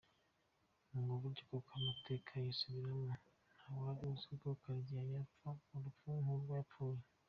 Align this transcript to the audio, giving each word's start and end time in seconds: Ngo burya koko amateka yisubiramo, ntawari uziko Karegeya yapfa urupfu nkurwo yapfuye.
Ngo 0.99 1.13
burya 1.21 1.43
koko 1.49 1.71
amateka 1.79 2.31
yisubiramo, 2.45 3.13
ntawari 3.55 4.01
uziko 4.13 4.47
Karegeya 4.61 5.03
yapfa 5.15 5.49
urupfu 5.75 6.07
nkurwo 6.21 6.51
yapfuye. 6.59 7.01